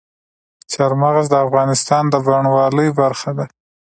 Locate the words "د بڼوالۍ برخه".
2.09-3.31